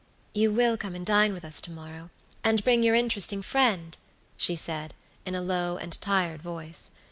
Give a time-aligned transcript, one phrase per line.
[0.33, 2.09] "You will come and dine with us to morrow,
[2.43, 3.95] and bring your interesting friend?"
[4.35, 4.95] she said,
[5.27, 6.89] in a low and tired voice.